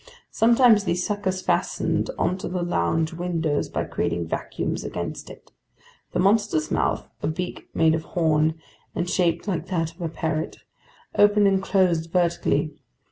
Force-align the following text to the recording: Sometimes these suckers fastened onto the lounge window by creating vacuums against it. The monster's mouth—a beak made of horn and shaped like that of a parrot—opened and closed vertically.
Sometimes 0.31 0.83
these 0.85 1.05
suckers 1.05 1.43
fastened 1.43 2.09
onto 2.17 2.47
the 2.47 2.63
lounge 2.63 3.13
window 3.13 3.61
by 3.71 3.83
creating 3.83 4.25
vacuums 4.27 4.83
against 4.83 5.29
it. 5.29 5.51
The 6.13 6.17
monster's 6.17 6.71
mouth—a 6.71 7.27
beak 7.27 7.69
made 7.75 7.93
of 7.93 8.01
horn 8.01 8.55
and 8.95 9.07
shaped 9.07 9.47
like 9.47 9.67
that 9.67 9.93
of 9.93 10.01
a 10.01 10.09
parrot—opened 10.09 11.45
and 11.45 11.61
closed 11.61 12.11
vertically. 12.11 12.73